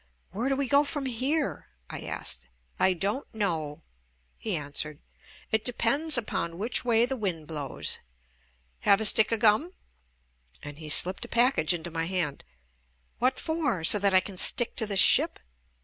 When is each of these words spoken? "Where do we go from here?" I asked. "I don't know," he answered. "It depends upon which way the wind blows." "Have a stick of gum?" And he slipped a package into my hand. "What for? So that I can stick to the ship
"Where 0.31 0.49
do 0.49 0.55
we 0.55 0.67
go 0.67 0.83
from 0.83 1.05
here?" 1.05 1.67
I 1.91 1.99
asked. 1.99 2.47
"I 2.79 2.93
don't 2.93 3.31
know," 3.35 3.83
he 4.39 4.55
answered. 4.55 4.99
"It 5.51 5.63
depends 5.63 6.17
upon 6.17 6.57
which 6.57 6.83
way 6.83 7.05
the 7.05 7.15
wind 7.15 7.45
blows." 7.45 7.99
"Have 8.79 8.99
a 8.99 9.05
stick 9.05 9.31
of 9.31 9.41
gum?" 9.41 9.73
And 10.63 10.79
he 10.79 10.89
slipped 10.89 11.25
a 11.25 11.27
package 11.27 11.75
into 11.75 11.91
my 11.91 12.05
hand. 12.05 12.43
"What 13.19 13.39
for? 13.39 13.83
So 13.83 13.99
that 13.99 14.15
I 14.15 14.21
can 14.21 14.37
stick 14.37 14.75
to 14.77 14.87
the 14.87 14.97
ship 14.97 15.39